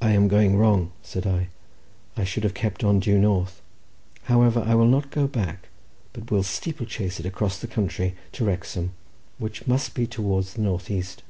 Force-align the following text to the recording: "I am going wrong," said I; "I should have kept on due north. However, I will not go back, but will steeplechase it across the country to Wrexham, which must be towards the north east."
"I 0.00 0.10
am 0.10 0.26
going 0.26 0.56
wrong," 0.58 0.90
said 1.04 1.24
I; 1.24 1.46
"I 2.16 2.24
should 2.24 2.42
have 2.42 2.52
kept 2.52 2.82
on 2.82 2.98
due 2.98 3.16
north. 3.16 3.62
However, 4.24 4.60
I 4.66 4.74
will 4.74 4.88
not 4.88 5.12
go 5.12 5.28
back, 5.28 5.68
but 6.12 6.32
will 6.32 6.42
steeplechase 6.42 7.20
it 7.20 7.26
across 7.26 7.58
the 7.58 7.68
country 7.68 8.16
to 8.32 8.44
Wrexham, 8.44 8.90
which 9.38 9.68
must 9.68 9.94
be 9.94 10.04
towards 10.04 10.54
the 10.54 10.62
north 10.62 10.90
east." 10.90 11.22